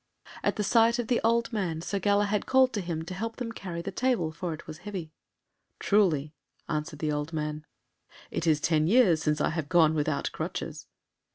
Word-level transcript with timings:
At 0.41 0.55
the 0.55 0.63
sight 0.63 0.97
of 0.97 1.09
the 1.09 1.21
old 1.23 1.53
man 1.53 1.83
Sir 1.83 1.99
Galahad 1.99 2.47
called 2.47 2.73
to 2.73 2.81
him 2.81 3.05
to 3.05 3.13
help 3.13 3.35
them 3.35 3.51
carry 3.51 3.83
the 3.83 3.91
table, 3.91 4.31
for 4.31 4.51
it 4.51 4.65
was 4.65 4.79
heavy. 4.79 5.11
"Truly," 5.77 6.33
answered 6.67 6.97
the 6.97 7.11
old 7.11 7.33
man, 7.33 7.67
"it 8.31 8.47
is 8.47 8.59
ten 8.59 8.87
years 8.87 9.21
since 9.21 9.39
I 9.39 9.49
have 9.49 9.69
gone 9.69 9.93
without 9.93 10.31
crutches." 10.31 10.87